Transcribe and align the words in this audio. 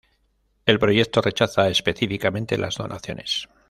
El 0.65 0.79
proyecto 0.79 1.21
rechaza 1.21 1.69
específicamente 1.69 2.57
las 2.57 2.73
donaciones. 2.73 3.47